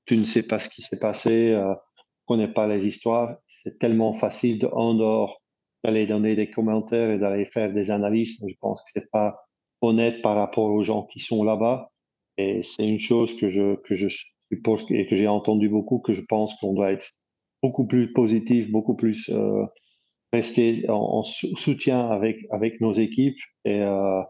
[0.07, 3.37] tu ne sais pas ce qui s'est passé, euh, tu ne connais pas les histoires.
[3.47, 5.41] C'est tellement facile de, en dehors
[5.85, 8.39] d'aller donner des commentaires et d'aller faire des analyses.
[8.47, 9.37] Je pense que c'est pas
[9.81, 11.91] honnête par rapport aux gens qui sont là-bas.
[12.37, 14.09] Et c'est une chose que je, que je
[14.51, 17.13] suppose et que j'ai entendu beaucoup, que je pense qu'on doit être
[17.63, 19.65] beaucoup plus positif, beaucoup plus euh,
[20.33, 24.23] rester en, soutien avec, avec nos équipes et euh,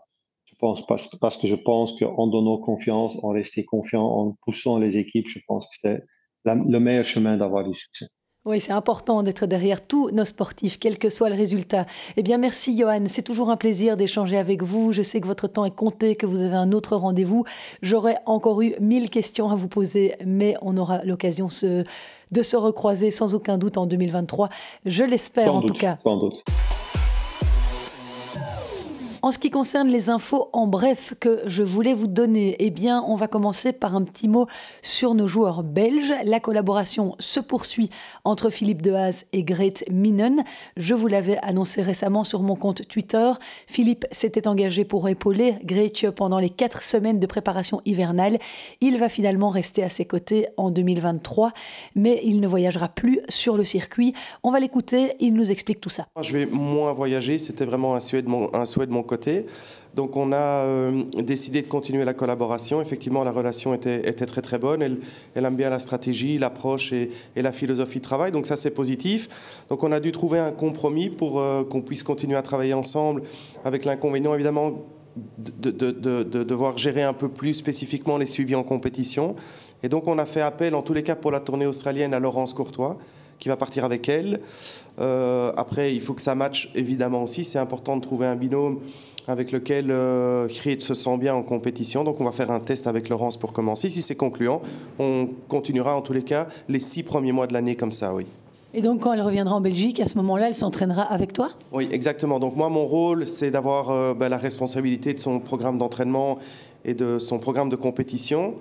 [0.61, 4.99] pense parce, parce que je pense qu'en donnant confiance, en restant confiant, en poussant les
[4.99, 6.05] équipes, je pense que c'est
[6.45, 8.07] le meilleur chemin d'avoir du succès.
[8.47, 11.85] Oui, c'est important d'être derrière tous nos sportifs, quel que soit le résultat.
[12.17, 13.05] Eh bien, merci Johan.
[13.07, 14.93] C'est toujours un plaisir d'échanger avec vous.
[14.93, 17.45] Je sais que votre temps est compté, que vous avez un autre rendez-vous.
[17.83, 23.11] J'aurais encore eu mille questions à vous poser, mais on aura l'occasion de se recroiser
[23.11, 24.49] sans aucun doute en 2023.
[24.87, 25.99] Je l'espère en tout cas.
[26.03, 26.43] Sans doute.
[29.23, 33.05] En ce qui concerne les infos en bref que je voulais vous donner, eh bien,
[33.07, 34.47] on va commencer par un petit mot
[34.81, 36.15] sur nos joueurs belges.
[36.25, 37.91] La collaboration se poursuit
[38.25, 40.43] entre Philippe Dehaze et Grete Minen.
[40.79, 43.31] Je vous l'avais annoncé récemment sur mon compte Twitter.
[43.67, 48.39] Philippe s'était engagé pour épauler Grete pendant les quatre semaines de préparation hivernale.
[48.81, 51.53] Il va finalement rester à ses côtés en 2023,
[51.95, 54.15] mais il ne voyagera plus sur le circuit.
[54.43, 56.07] On va l'écouter, il nous explique tout ça.
[56.23, 59.47] Je vais moins voyager, c'était vraiment un souhait de mon, un souhait de mon côté.
[59.95, 62.81] Donc on a euh, décidé de continuer la collaboration.
[62.81, 64.83] Effectivement, la relation était, très très bonne.
[64.83, 68.31] Elle, aime bien la stratégie, l'approche et, la philosophie de travail.
[68.31, 69.65] Donc ça, c'est positif.
[69.69, 73.23] Donc on a dû trouver un compromis pour euh, qu'on puisse continuer à travailler ensemble,
[73.65, 74.87] avec l'inconvénient évidemment
[75.39, 79.35] de, de, de, de, devoir gérer un peu plus spécifiquement les suivis en compétition.
[79.83, 82.21] Et donc on a fait appel, en tous les cas pour la tournée australienne, à
[82.21, 82.97] Laurence Courtois,
[83.41, 84.41] qui va partir avec elle.
[85.01, 87.43] Euh, après, il faut que ça matche évidemment aussi.
[87.43, 88.79] C'est important de trouver un binôme
[89.27, 92.05] avec lequel euh, se sent bien en compétition.
[92.05, 93.89] Donc on va faire un test avec Laurence pour commencer.
[93.89, 94.61] Si c'est concluant,
[94.99, 98.27] on continuera en tous les cas les six premiers mois de l'année comme ça, oui.
[98.73, 101.51] Et donc quand elle reviendra en Belgique, à ce moment-là, elle s'entraînera avec toi?
[101.73, 102.39] Oui, exactement.
[102.39, 106.39] Donc moi, mon rôle, c'est d'avoir euh, ben, la responsabilité de son programme d'entraînement
[106.85, 108.55] et de son programme de compétition.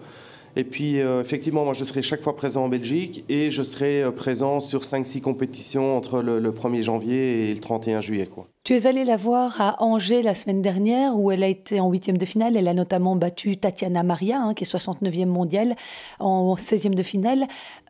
[0.56, 4.04] Et puis, euh, effectivement, moi, je serai chaque fois présent en Belgique et je serai
[4.04, 8.26] euh, présent sur 5-6 compétitions entre le, 1er janvier et le 31 juillet.
[8.26, 8.48] Quoi.
[8.64, 11.90] Tu es allé la voir à Angers la semaine dernière où elle a été en
[11.90, 12.58] huitième de finale.
[12.58, 15.76] Elle a notamment battu Tatiana Maria, hein, qui est 69e mondiale,
[16.20, 17.48] en 16e de finale.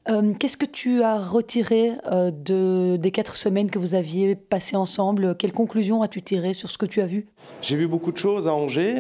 [0.09, 5.35] Euh, qu'est-ce que tu as retiré de, des quatre semaines que vous aviez passées ensemble?
[5.37, 7.27] Quelles conclusions as-tu tiré sur ce que tu as vu?
[7.61, 8.95] J'ai vu beaucoup de choses à Angers.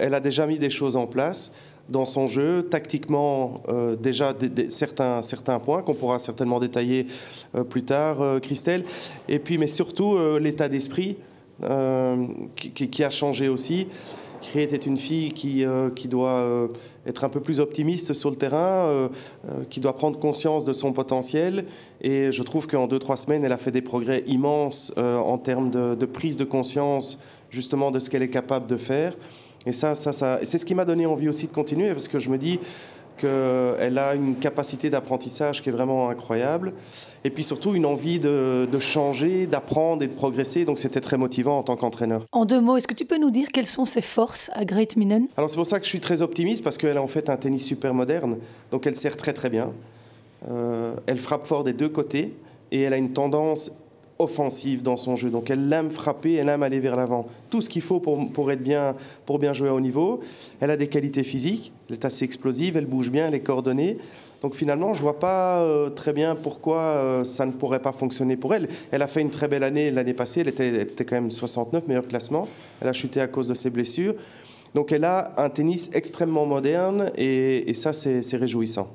[0.00, 1.52] elle a déjà mis des choses en place
[1.88, 4.34] dans son jeu, tactiquement euh, déjà
[4.68, 7.06] certains, certains points qu'on pourra certainement détailler
[7.54, 8.84] euh, plus tard, euh, Christelle,
[9.28, 11.16] et puis mais surtout l'état d'esprit
[12.56, 13.88] qui, a changé aussi.
[14.42, 16.68] Kriet était une fille qui, qui doit
[17.06, 19.08] être un peu plus optimiste sur le terrain,
[19.70, 21.64] qui doit prendre conscience de son potentiel.
[22.02, 25.70] Et je trouve qu'en deux, trois semaines, elle a fait des progrès immenses en termes
[25.70, 29.14] de, prise de conscience justement de ce qu'elle est capable de faire.
[29.66, 32.18] Et ça, ça, ça c'est ce qui m'a donné envie aussi de continuer, parce que
[32.18, 32.58] je me dis
[33.16, 36.72] qu'elle a une capacité d'apprentissage qui est vraiment incroyable,
[37.24, 40.64] et puis surtout une envie de, changer, d'apprendre et de progresser.
[40.64, 42.22] Donc c'était très motivant en tant qu'entraîneur.
[42.32, 44.96] En deux mots, est-ce que tu peux nous dire quelles sont ses forces à Great
[44.96, 47.30] Minen Alors c'est pour ça que je suis très optimiste, parce qu'elle a en fait
[47.30, 48.36] un tennis super moderne,
[48.70, 49.72] donc elle sert très très bien.
[50.50, 52.34] Euh, elle frappe fort des deux côtés,
[52.70, 53.78] et elle a une tendance
[54.18, 55.30] offensive dans son jeu.
[55.30, 57.26] Donc elle aime frapper, elle aime aller vers l'avant.
[57.50, 60.20] Tout ce qu'il faut pour, pour, être bien, pour bien jouer à haut niveau.
[60.60, 63.98] Elle a des qualités physiques, elle est assez explosive, elle bouge bien, elle est coordonnée.
[64.42, 67.92] Donc finalement, je ne vois pas euh, très bien pourquoi euh, ça ne pourrait pas
[67.92, 68.68] fonctionner pour elle.
[68.90, 72.06] Elle a fait une très belle année l'année passée, elle était, quand même 69, meilleur
[72.06, 72.46] classement.
[72.80, 74.14] Elle a chuté à cause de ses blessures.
[74.74, 78.90] Donc elle a un tennis extrêmement moderne et ça, c'est réjouissant.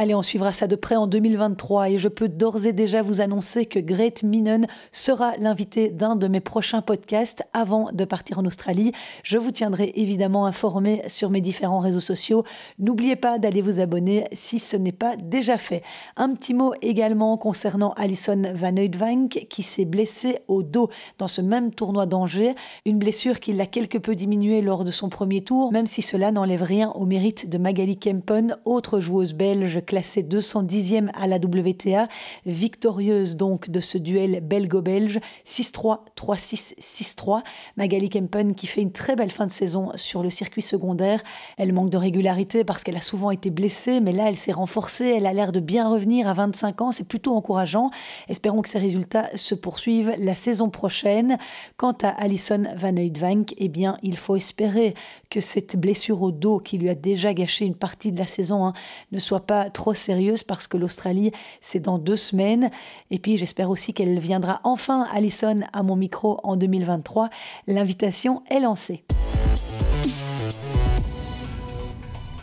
[0.00, 3.20] Allez, on suivra ça de près en 2023 et je peux d'ores et déjà vous
[3.20, 8.44] annoncer que Great Minen sera l'invité d'un de mes prochains podcasts avant de partir en
[8.44, 8.92] Australie.
[9.24, 12.44] Je vous tiendrai évidemment informé sur mes différents réseaux sociaux.
[12.78, 15.82] N'oubliez pas d'aller vous abonner si ce n'est pas déjà fait.
[16.16, 21.40] Un petit mot également concernant Alison Van Oudvank qui s'est blessée au dos dans ce
[21.40, 22.54] même tournoi d'Angers.
[22.86, 26.30] Une blessure qui l'a quelque peu diminuée lors de son premier tour, même si cela
[26.30, 32.08] n'enlève rien au mérite de Magali Kempen, autre joueuse belge classée 210e à la WTA,
[32.46, 37.42] victorieuse donc de ce duel belgo-belge, 6-3, 3-6, 6-3.
[37.76, 41.22] Magali Kempen qui fait une très belle fin de saison sur le circuit secondaire.
[41.56, 45.06] Elle manque de régularité parce qu'elle a souvent été blessée, mais là elle s'est renforcée,
[45.16, 47.90] elle a l'air de bien revenir à 25 ans, c'est plutôt encourageant.
[48.28, 51.38] Espérons que ces résultats se poursuivent la saison prochaine.
[51.78, 54.94] Quant à Alison Van Oudvank, eh bien il faut espérer
[55.30, 58.66] que cette blessure au dos qui lui a déjà gâché une partie de la saison
[58.66, 58.74] hein,
[59.12, 62.70] ne soit pas trop sérieuse parce que l'Australie, c'est dans deux semaines.
[63.12, 67.30] Et puis j'espère aussi qu'elle viendra enfin, Alison, à mon micro en 2023.
[67.68, 69.04] L'invitation est lancée.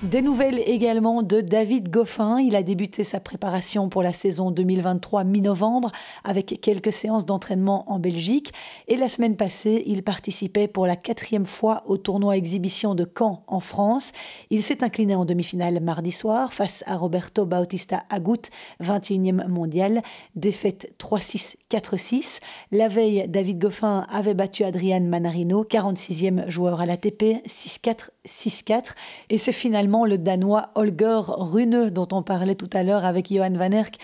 [0.06, 2.40] Des nouvelles également de David Goffin.
[2.40, 5.92] Il a débuté sa préparation pour la saison 2023 mi-novembre
[6.24, 8.54] avec quelques séances d'entraînement en Belgique.
[8.88, 13.44] Et la semaine passée, il participait pour la quatrième fois au tournoi exhibition de Caen
[13.48, 14.12] en France.
[14.52, 18.52] Il s'est incliné en demi-finale mardi soir face à Roberto Bautista Agut,
[18.84, 20.04] 21e mondial.
[20.36, 22.42] Défaite 3-6, 4-6.
[22.72, 28.94] La veille, David Goffin avait battu Adrian Manarino, 46e joueur à l'ATP, 6-4, 6-4.
[29.30, 33.54] Et c'est finalement le Danois Holger Rune, dont on parlait tout à l'heure avec Johan
[33.54, 33.96] Van Erck,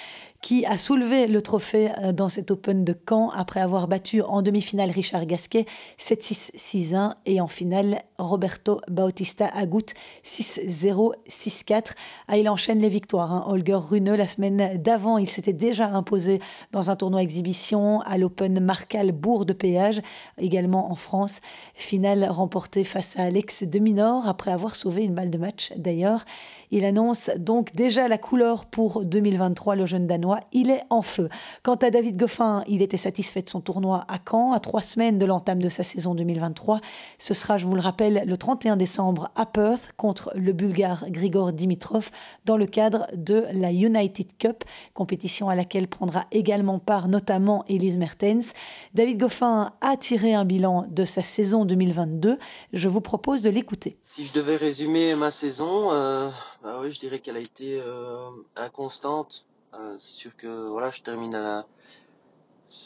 [0.41, 4.41] qui a soulevé le trophée euh, dans cet Open de Caen après avoir battu en
[4.41, 5.65] demi-finale Richard Gasquet
[5.99, 9.85] 7-6, 6-1 et en finale Roberto Bautista Agut
[10.25, 11.91] 6-0, 6-4.
[12.27, 13.31] Ah, il enchaîne les victoires.
[13.31, 13.43] Hein.
[13.47, 16.39] Holger Rune, la semaine d'avant, il s'était déjà imposé
[16.71, 20.01] dans un tournoi exhibition à l'Open Marcal Bourg de Péage,
[20.39, 21.39] également en France.
[21.75, 26.25] Finale remportée face à Alex de Minor après avoir sauvé une balle de match d'ailleurs.
[26.71, 30.39] Il annonce donc déjà la couleur pour 2023, le jeune Danois.
[30.53, 31.27] Il est en feu.
[31.63, 35.17] Quant à David Goffin, il était satisfait de son tournoi à Caen, à trois semaines
[35.17, 36.79] de l'entame de sa saison 2023.
[37.17, 41.51] Ce sera, je vous le rappelle, le 31 décembre à Perth contre le Bulgare Grigor
[41.51, 42.09] Dimitrov
[42.45, 47.97] dans le cadre de la United Cup, compétition à laquelle prendra également part notamment Elise
[47.97, 48.53] Mertens.
[48.93, 52.37] David Goffin a tiré un bilan de sa saison 2022.
[52.71, 53.97] Je vous propose de l'écouter.
[54.03, 56.29] Si je devais résumer ma saison, euh,
[56.63, 59.45] bah oui, je dirais qu'elle a été euh, inconstante.
[59.73, 61.65] Euh, c'est sûr que voilà, je termine à la,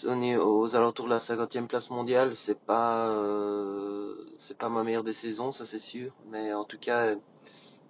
[0.08, 2.36] on est aux alentours de la 50e place mondiale.
[2.36, 6.12] C'est pas, euh, c'est pas ma meilleure des saisons, ça c'est sûr.
[6.30, 7.16] Mais en tout cas,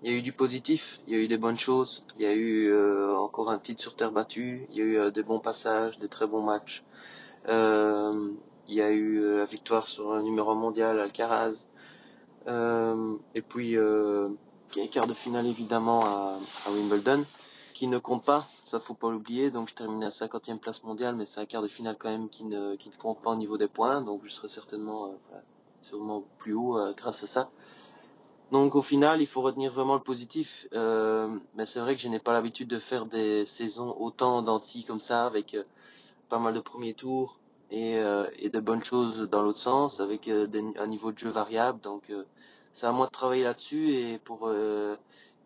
[0.01, 2.25] il y a eu du positif, il y a eu des bonnes choses, il y
[2.27, 5.23] a eu euh, encore un titre sur terre battue, il y a eu euh, des
[5.23, 6.83] bons passages, des très bons matchs.
[7.47, 8.31] Euh,
[8.67, 11.67] il y a eu la victoire sur un numéro mondial, Alcaraz.
[12.47, 13.77] et puis
[14.91, 16.37] quart de finale évidemment à,
[16.69, 17.25] Wimbledon,
[17.73, 19.51] qui ne compte pas, ça faut pas l'oublier.
[19.51, 22.29] Donc je termine à 50e place mondiale, mais c'est un quart de finale quand même
[22.29, 25.37] qui ne, qui ne compte pas au niveau des points, donc je serai certainement euh,
[25.81, 27.49] sûrement plus haut euh, grâce à ça.
[28.51, 30.67] Donc au final, il faut retenir vraiment le positif.
[30.73, 34.85] Euh, mais c'est vrai que je n'ai pas l'habitude de faire des saisons autant d'anti
[34.85, 35.57] comme ça, avec
[36.29, 37.39] pas mal de premiers tours
[37.71, 37.95] et,
[38.37, 41.81] et de bonnes choses dans l'autre sens, avec un niveau de jeu variable.
[41.81, 42.11] Donc
[42.75, 44.97] c'est à moi de travailler là-dessus et pour euh,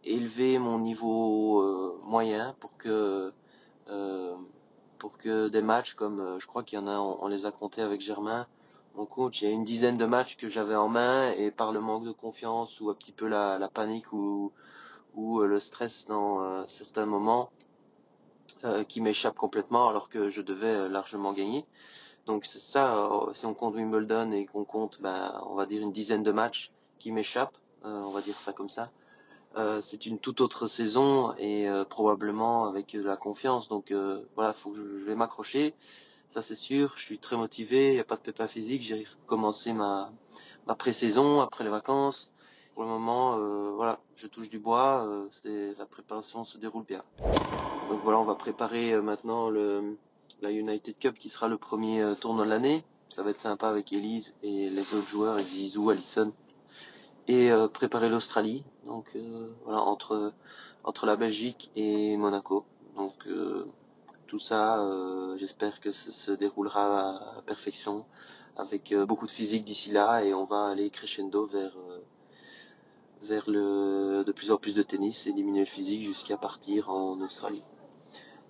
[0.04, 3.32] élever mon niveau euh, moyen pour que
[3.90, 4.36] euh,
[4.98, 7.84] pour que des matchs comme je crois qu'il y en a on, les a comptés
[7.84, 8.48] avec Germain.
[8.96, 11.72] Mon coach il y a une dizaine de matchs que j'avais en main et par
[11.72, 14.52] le manque de confiance ou un petit peu la, panique ou
[15.14, 17.52] ou le stress dans certains moments
[18.88, 21.64] qui m'échappe complètement alors que je devais largement gagner.
[22.26, 25.92] Donc c'est ça si on compte Wimbledon et qu'on compte ben on va dire une
[25.92, 28.92] dizaine de matchs qui m'échappe, euh, on va dire ça comme ça.
[29.56, 33.68] Euh, c'est une toute autre saison et euh, probablement avec de la confiance.
[33.70, 33.92] Donc
[34.36, 35.74] voilà, faut que je, vais m'accrocher.
[36.28, 36.94] Ça c'est sûr.
[36.96, 37.88] Je suis très motivé.
[37.88, 38.84] Il n'y a pas de pépin physique.
[38.84, 40.12] J'ai recommencé ma
[40.68, 42.32] ma pré-saison après les vacances.
[42.76, 43.38] Pour le moment,
[43.76, 45.28] voilà, je touche du bois.
[45.44, 47.04] la préparation se déroule bien.
[47.90, 49.98] Donc voilà, on va préparer maintenant le
[50.42, 52.84] la United Cup qui sera le premier tournoi de l'année.
[53.10, 56.32] Ça va être sympa avec Elise et les autres joueurs, et Zizou, Allison.
[57.32, 58.64] Et préparer l'Australie.
[58.86, 59.16] Donc
[59.64, 60.34] voilà, entre,
[60.84, 62.66] entre la Belgique et Monaco.
[62.98, 63.28] Donc
[64.26, 64.84] tout ça,
[65.38, 68.06] j'espère que ce se déroulera à perfection
[68.58, 71.78] avec beaucoup de physique d'ici là et on va aller crescendo vers
[73.22, 77.20] vers le, de plus en plus de tennis et diminuer le physique jusqu'à partir en
[77.22, 77.64] Australie.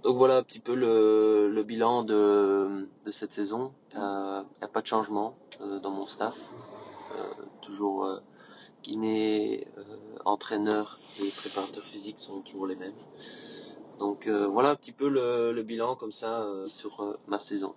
[0.04, 3.74] Donc voilà un petit peu le, le bilan de, de cette saison.
[3.92, 6.38] Il euh, n'y a pas de changement euh, dans mon staff.
[7.16, 8.22] Euh, toujours
[8.88, 12.96] euh, kiné, euh, entraîneur et préparateur physique sont toujours les mêmes.
[14.00, 17.76] Donc voilà un petit peu le, le bilan comme ça sur ma saison.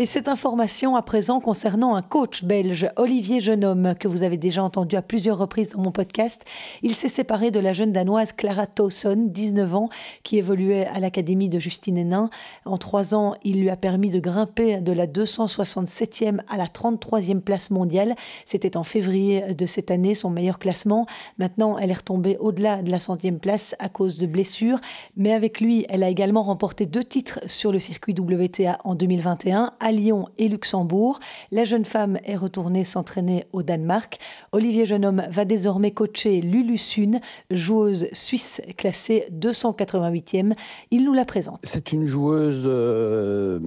[0.00, 4.62] Et cette information à présent concernant un coach belge, Olivier Jeunhomme, que vous avez déjà
[4.62, 6.44] entendu à plusieurs reprises dans mon podcast.
[6.84, 9.88] Il s'est séparé de la jeune danoise Clara Towson, 19 ans,
[10.22, 12.30] qui évoluait à l'académie de Justine Hénin.
[12.64, 17.40] En trois ans, il lui a permis de grimper de la 267e à la 33e
[17.40, 18.14] place mondiale.
[18.44, 21.06] C'était en février de cette année son meilleur classement.
[21.38, 24.78] Maintenant, elle est retombée au-delà de la centième place à cause de blessures.
[25.16, 29.72] Mais avec lui, elle a également remporté deux titres sur le circuit WTA en 2021
[29.88, 31.18] à Lyon et Luxembourg.
[31.50, 34.18] La jeune femme est retournée s'entraîner au Danemark.
[34.52, 37.20] Olivier Jeunhomme va désormais coacher Lulu Sun,
[37.50, 40.52] joueuse suisse classée 288e.
[40.90, 41.60] Il nous la présente.
[41.62, 43.60] C'est une joueuse euh,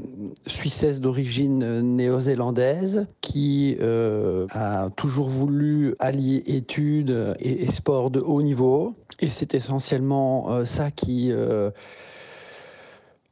[0.45, 8.43] suissesse d'origine néo-zélandaise qui euh, a toujours voulu allier études et, et, sport de haut
[8.43, 8.93] niveau.
[9.21, 11.31] Et c'est essentiellement euh, ça qui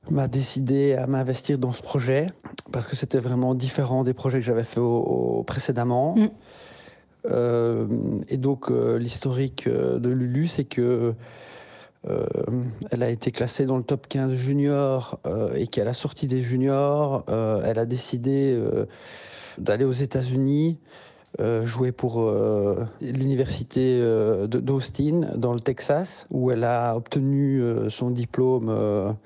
[0.09, 2.27] m'a décidé à m'investir dans ce projet
[2.71, 6.15] parce que c'était vraiment différent des projets que j'avais fait au, au précédemment.
[6.15, 6.29] Mm.
[7.25, 7.87] Euh,
[8.29, 11.13] et donc euh, l'historique euh, de Lulu, c'est que
[12.07, 12.25] euh,
[12.91, 15.19] elle a été classée dans le top 15 junior
[15.53, 18.57] et qu'à la sortie des juniors, elle a décidé
[19.57, 20.79] d'aller aux États-Unis.
[21.63, 22.33] jouer pour
[23.01, 24.01] l'université
[24.47, 29.17] d'Austin dans le Texas où elle a obtenu son diplôme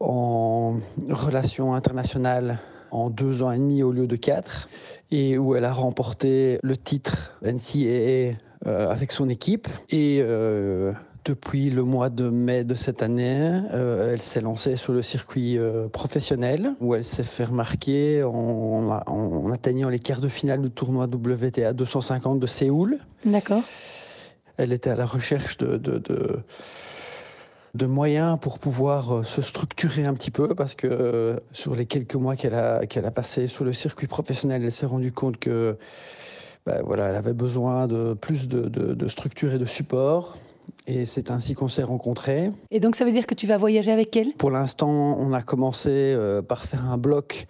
[0.00, 0.78] en
[1.08, 2.58] relations internationales
[2.90, 4.68] en deux ans et demi au lieu de quatre,
[5.10, 9.68] et où elle a remporté le titre NCAA euh, avec son équipe.
[9.90, 10.92] Et euh,
[11.26, 15.58] depuis le mois de mai de cette année, euh, elle s'est lancée sur le circuit
[15.58, 20.62] euh, professionnel, où elle s'est fait remarquer en, en, en, atteignant les quarts de finale
[20.62, 22.98] du tournoi WTA 250 de Séoul.
[23.24, 23.62] D'accord.
[24.56, 26.38] Elle était à la recherche de, de, de
[27.76, 31.86] de moyens pour pouvoir euh, se structurer un petit peu parce que euh, sur les
[31.86, 35.36] quelques mois qu'elle a, qu'elle a passé sur le circuit professionnel, elle s'est rendue compte
[35.38, 35.76] que
[36.66, 40.36] ben voilà, elle avait besoin de plus de, de, de structure et de support.
[40.88, 42.50] Et c'est ainsi qu'on s'est rencontrés.
[42.70, 44.32] Et donc ça veut dire que tu vas voyager avec elle?
[44.34, 47.46] Pour l'instant, on a commencé euh, par faire un bloc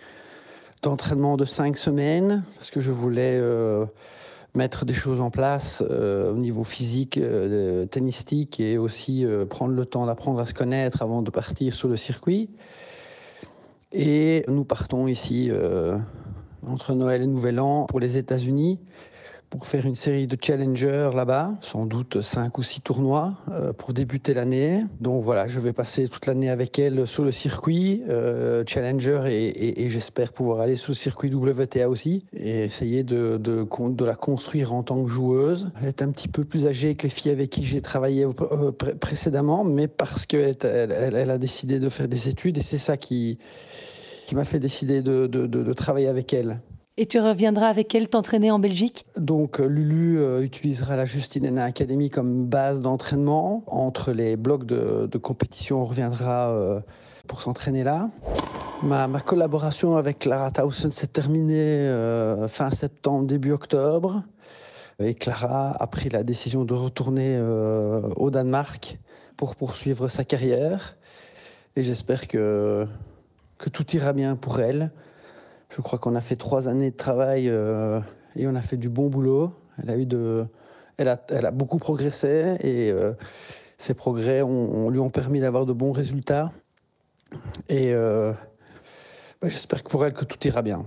[0.82, 3.86] d'entraînement de cinq semaines parce que je voulais euh,
[4.56, 9.74] mettre des choses en place euh, au niveau physique, euh, tennistique et aussi euh, prendre
[9.74, 12.50] le temps d'apprendre à se connaître avant de partir sur le circuit.
[13.92, 15.50] Et nous partons ici
[16.66, 18.80] entre Noël et Nouvel An pour les États-Unis
[19.50, 23.92] pour faire une série de challengers là-bas, sans doute cinq ou six tournois euh, pour
[23.92, 24.84] débuter l'année.
[25.00, 29.88] Donc voilà, je vais passer toute l'année avec elle sur le circuit euh, challenger et,
[29.88, 34.82] j'espère pouvoir aller sur le circuit WTA aussi et essayer de, de, la construire en
[34.82, 35.70] tant que joueuse.
[35.80, 38.72] Elle est un petit peu plus âgée que les filles avec qui j'ai travaillé euh,
[38.72, 42.96] pré précédemment, mais parce qu'elle elle, a décidé de faire des études et c'est ça
[42.96, 43.38] qui,
[44.26, 46.60] qui m'a fait décider de, de, de, de travailler avec elle.
[46.98, 49.04] Et tu reviendras avec elle t'entraîner en Belgique?
[49.18, 53.64] Donc Lulu euh, utilisera la Justine Hénin Academy comme base d'entraînement.
[53.66, 56.80] Entre les blocs de, compétition, on reviendra euh,
[57.26, 58.08] pour s'entraîner là.
[58.82, 64.22] Ma, collaboration avec Clara Towson s'est terminée euh, fin septembre, début octobre.
[64.98, 68.98] Et Clara a pris la décision de retourner euh, au Danemark
[69.36, 70.96] pour poursuivre sa carrière.
[71.74, 72.86] Et j'espère que,
[73.58, 74.90] que tout ira bien pour elle.
[75.76, 78.00] Je crois qu'on a fait trois années de travail euh,
[78.34, 79.52] et on a fait du bon boulot.
[79.76, 80.46] Elle a eu de,
[80.96, 83.12] elle a, elle a beaucoup progressé et euh,
[83.76, 86.50] ces progrès ont, lui ont permis d'avoir de bons résultats.
[87.68, 88.32] Et euh,
[89.42, 90.86] bah, j'espère que pour elle que tout ira bien.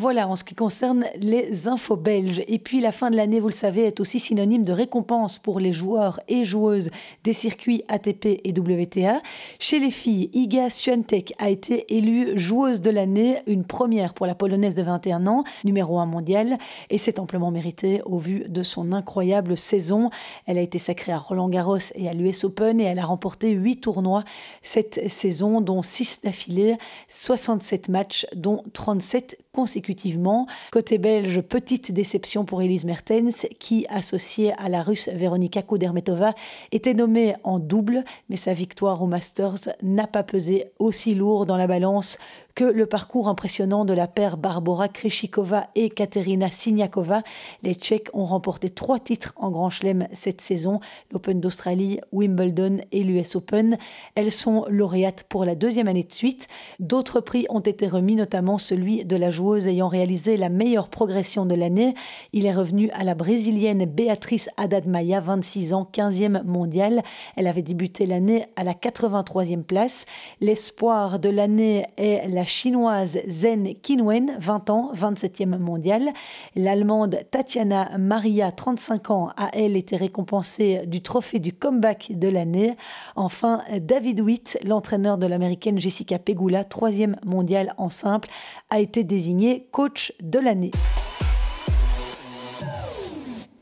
[0.00, 2.44] Voilà en ce qui concerne les infos belges.
[2.46, 5.58] Et puis la fin de l'année, vous le savez, est aussi synonyme de récompense pour
[5.58, 6.90] les joueurs et joueuses
[7.24, 9.20] des circuits ATP et WTA.
[9.58, 14.36] Chez les filles, Iga Swiatek a été élue joueuse de l'année, une première pour la
[14.36, 16.58] polonaise de 21 ans, numéro 1 mondial,
[16.90, 20.10] et c'est amplement mérité au vu de son incroyable saison.
[20.46, 23.50] Elle a été sacrée à Roland Garros et à l'US Open et elle a remporté
[23.50, 24.22] 8 tournois
[24.62, 26.76] cette saison, dont 6 d'affilée,
[27.08, 30.46] 67 matchs, dont 37 consécutivement.
[30.70, 36.32] Côté belge, petite déception pour Elise Mertens, qui, associée à la russe Veronika Kudermetova,
[36.70, 41.56] était nommée en double, mais sa victoire au Masters n'a pas pesé aussi lourd dans
[41.56, 42.18] la balance
[42.58, 47.22] que le parcours impressionnant de la paire Barbara Krejcikova et Katerina Siniakova.
[47.62, 50.80] Les Tchèques ont remporté trois titres en Grand Chelem cette saison,
[51.12, 53.78] l'Open d'Australie, Wimbledon et l'US Open.
[54.16, 56.48] Elles sont lauréates pour la deuxième année de suite.
[56.80, 61.46] D'autres prix ont été remis, notamment celui de la joueuse ayant réalisé la meilleure progression
[61.46, 61.94] de l'année.
[62.32, 67.04] Il est revenu à la brésilienne Beatrice Haddad Maia, 26 ans, 15e mondiale.
[67.36, 70.06] Elle avait débuté l'année à la 83e place.
[70.40, 76.10] L'espoir de l'année est la chinoise Zhen Qinwen, 20 ans, 27e mondiale.
[76.56, 82.76] L'allemande Tatiana Maria, 35 ans, a elle été récompensée du trophée du comeback de l'année.
[83.14, 88.28] Enfin, David Witt, l'entraîneur de l'américaine Jessica Pegula, 3e mondiale en simple,
[88.70, 90.70] a été désigné coach de l'année.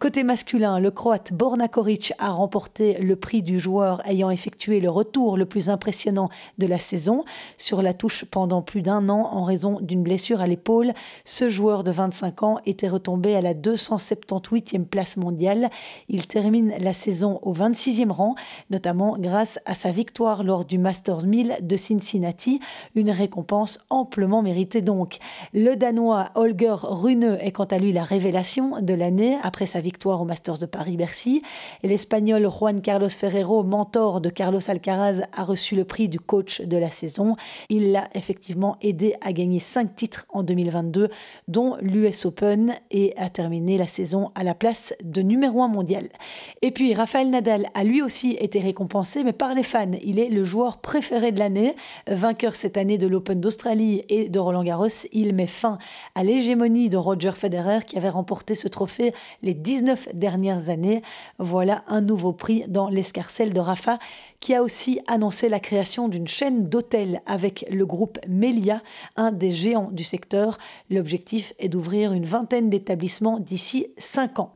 [0.06, 4.88] Côté masculin, le croate Borna Koric a remporté le prix du joueur ayant effectué le
[4.88, 6.28] retour le plus impressionnant
[6.58, 7.24] de la saison.
[7.58, 10.92] Sur la touche pendant plus d'un an en raison d'une blessure à l'épaule,
[11.24, 15.70] ce joueur de 25 ans était retombé à la 278e place mondiale.
[16.08, 18.36] Il termine la saison au 26e rang,
[18.70, 22.60] notamment grâce à sa victoire lors du Masters 1000 de Cincinnati,
[22.94, 25.18] une récompense amplement méritée donc.
[25.52, 29.95] Le Danois Holger Rune est quant à lui la révélation de l'année après sa victoire
[30.04, 31.42] au Masters de Paris-Bercy.
[31.82, 36.76] L'Espagnol Juan Carlos Ferrero, mentor de Carlos Alcaraz, a reçu le prix du coach de
[36.76, 37.36] la saison.
[37.68, 41.08] Il l'a effectivement aidé à gagner cinq titres en 2022,
[41.48, 46.08] dont l'US Open, et a terminé la saison à la place de numéro un mondial.
[46.62, 49.90] Et puis, Rafael Nadal a lui aussi été récompensé, mais par les fans.
[50.02, 51.74] Il est le joueur préféré de l'année.
[52.06, 55.78] Vainqueur cette année de l'Open d'Australie et de Roland Garros, il met fin
[56.14, 61.02] à l'hégémonie de Roger Federer qui avait remporté ce trophée les 10 19 dernières années.
[61.38, 63.98] Voilà un nouveau prix dans l'escarcelle de Rafa
[64.40, 68.82] qui a aussi annoncé la création d'une chaîne d'hôtels avec le groupe Melia,
[69.16, 70.58] un des géants du secteur.
[70.90, 74.52] L'objectif est d'ouvrir une vingtaine d'établissements d'ici 5 ans.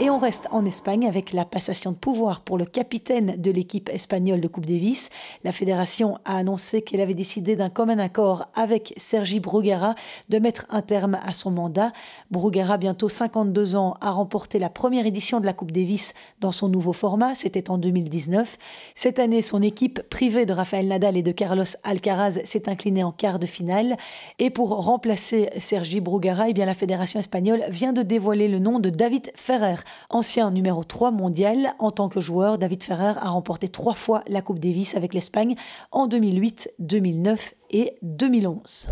[0.00, 3.88] Et on reste en Espagne avec la passation de pouvoir pour le capitaine de l'équipe
[3.88, 5.10] espagnole de Coupe Davis.
[5.42, 9.96] La fédération a annoncé qu'elle avait décidé d'un commun accord avec Sergi Bruguera
[10.28, 11.92] de mettre un terme à son mandat.
[12.30, 16.68] Bruguera, bientôt 52 ans, a remporté la première édition de la Coupe Davis dans son
[16.68, 18.56] nouveau format, c'était en 2019.
[18.94, 23.10] Cette année, son équipe, privée de Rafael Nadal et de Carlos Alcaraz, s'est inclinée en
[23.10, 23.96] quart de finale.
[24.38, 28.78] Et pour remplacer Sergi Bruguera, eh bien, la fédération espagnole vient de dévoiler le nom
[28.78, 29.74] de David Ferrer,
[30.10, 34.42] Ancien numéro 3 mondial, en tant que joueur, David Ferrer a remporté trois fois la
[34.42, 35.54] Coupe Davis avec l'Espagne
[35.92, 38.88] en 2008, 2009 et 2011.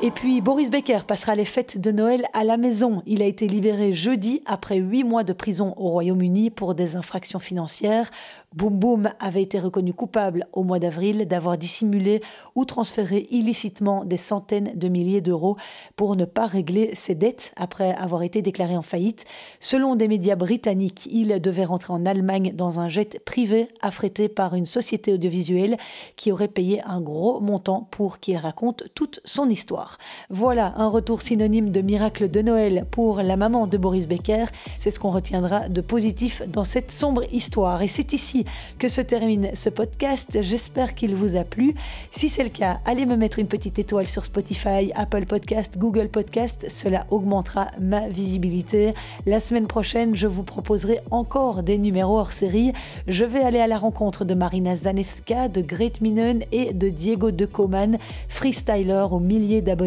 [0.00, 3.02] Et puis Boris Becker passera les fêtes de Noël à la maison.
[3.04, 7.40] Il a été libéré jeudi après huit mois de prison au Royaume-Uni pour des infractions
[7.40, 8.08] financières.
[8.54, 12.22] Boum Boum avait été reconnu coupable au mois d'avril d'avoir dissimulé
[12.54, 15.56] ou transféré illicitement des centaines de milliers d'euros
[15.96, 19.24] pour ne pas régler ses dettes après avoir été déclaré en faillite.
[19.58, 24.54] Selon des médias britanniques, il devait rentrer en Allemagne dans un jet privé affrété par
[24.54, 25.76] une société audiovisuelle
[26.14, 29.87] qui aurait payé un gros montant pour qu'il raconte toute son histoire.
[30.30, 34.44] Voilà un retour synonyme de miracle de Noël pour la maman de Boris Becker.
[34.76, 37.82] C'est ce qu'on retiendra de positif dans cette sombre histoire.
[37.82, 38.44] Et c'est ici
[38.78, 40.38] que se termine ce podcast.
[40.42, 41.74] J'espère qu'il vous a plu.
[42.12, 46.08] Si c'est le cas, allez me mettre une petite étoile sur Spotify, Apple Podcast, Google
[46.08, 46.66] Podcast.
[46.68, 48.92] Cela augmentera ma visibilité.
[49.26, 52.72] La semaine prochaine, je vous proposerai encore des numéros hors série.
[53.06, 57.30] Je vais aller à la rencontre de Marina Zanevska, de Great Minen et de Diego
[57.30, 57.96] De Coman,
[58.28, 59.77] freestyler aux milliers d'abonnés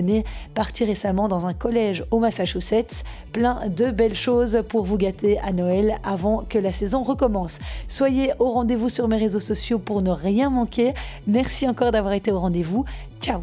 [0.53, 3.03] parti récemment dans un collège au Massachusetts.
[3.31, 7.59] Plein de belles choses pour vous gâter à Noël avant que la saison recommence.
[7.87, 10.93] Soyez au rendez-vous sur mes réseaux sociaux pour ne rien manquer.
[11.27, 12.85] Merci encore d'avoir été au rendez-vous.
[13.21, 13.41] Ciao